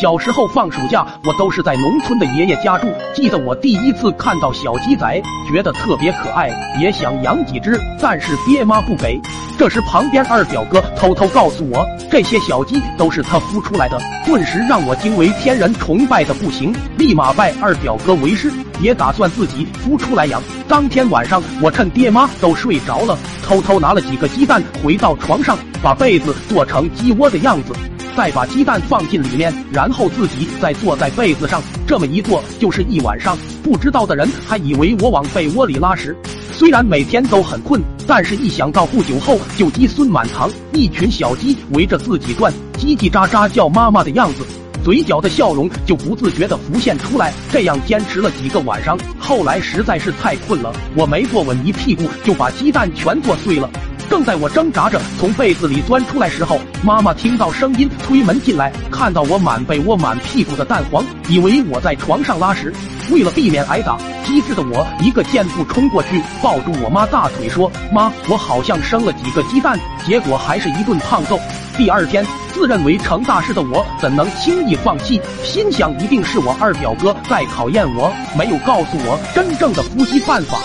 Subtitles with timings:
[0.00, 2.86] 小时候放暑假，我都是在农村的爷爷家住。
[3.12, 6.48] 记得我第一次看到小鸡仔，觉得特别可爱，
[6.80, 9.20] 也想养几只，但是爹妈不给。
[9.58, 20.40] 这时旁边二表哥偷偷告诉我，这些小鸡都是他孵出来的，顿时让我惊为天人，崇拜的不行，立马拜二表哥为师，也打算自己孵出来养。
[20.68, 27.74] 当天晚上，我趁爹妈都睡着了，偷偷拿了几个鸡蛋回到床上，把被子做成鸡窝的样子。
[28.18, 33.38] 再把鸡蛋放进里面，然后自己再坐在被子上，这么一坐就是一晚上。
[33.62, 36.16] 不知道的人还以为我往被窝里拉屎。
[36.50, 44.44] 虽然每天都很困，但是一想到不久后就鸡孙满堂，一群小鸡围着自己转，叽叽喳喳叫妈妈的样子，
[44.82, 47.32] 嘴角的笑容就不自觉地浮现出来。
[47.52, 53.70] 这样坚持了几个晚上，后来实在是太困了，我没坐稳，一屁股就把鸡蛋全坐碎了。
[54.08, 62.72] 正在我挣扎着从被子里钻出来时候，妈妈听到声音推门进来，看到我满被窝满屁股的蛋黄，以为我在床上拉屎。
[63.10, 71.38] 为了避免挨打，机智的我一个箭步冲过去，抱住我妈大腿说：“妈，我好像生了几个鸡蛋。”结果还是一顿胖揍。
[71.76, 75.20] 第二天，自认为成大事的我怎能轻易放弃？
[75.44, 80.58] 心想一定是我二表哥在考验我，没有告诉我真正的伏击办法。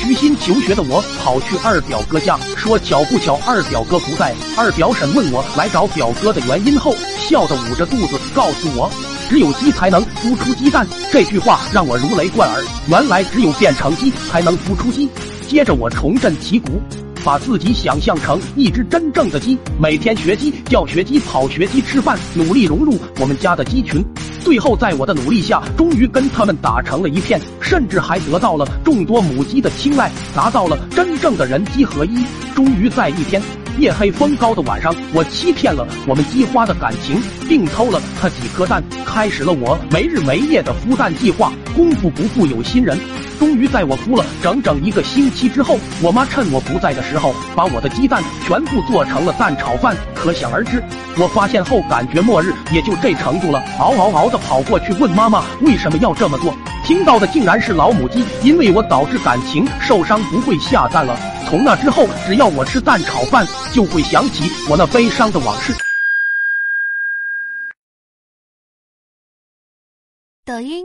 [0.00, 4.34] 虚心求学的我跑去二表哥家，说巧不巧二表哥不在。
[4.56, 8.90] 二表婶问我来找表哥的原因后，笑得捂着肚子告诉我，
[9.28, 10.86] 只有鸡才能孵出鸡蛋。
[11.12, 15.06] 这句话让我如雷贯耳，原来只有变成鸡才能孵出鸡。
[15.46, 16.80] 接着我重振旗鼓。
[17.22, 24.02] 把自己想象成一只真正的鸡，每天学鸡叫、学鸡跑、学鸡吃饭，努力融入我们家的鸡群。
[24.40, 32.24] 最后，在我的努力下，终于跟他们打成了一片，甚至还得到了众多母鸡的青睐，达到了真正的人鸡合一。
[32.54, 33.40] 终于在一天
[33.78, 41.52] 夜黑风高的晚上，我欺骗了我们鸡花的感情，并偷了它几颗蛋，开始了我没日没夜的孵蛋计划。
[41.74, 42.98] 功夫不负有心人。
[43.38, 49.96] 终于在我孵了整整一个星期之后，我妈趁我不在的时候，把我的鸡蛋全部做成了蛋炒饭。
[50.14, 50.82] 可想而知，
[51.16, 53.62] 我发现后感觉末日也就这程度了。
[53.78, 56.54] 嗷嗷嗷的跑过去问妈妈为什么要这么做，
[56.84, 61.18] 听到的竟然是老母鸡因为我导致感情受伤，不会下蛋了。
[61.48, 65.74] 从那之后，只要我吃蛋炒饭，就会想起我那悲伤的往事。
[70.44, 70.84] 抖音。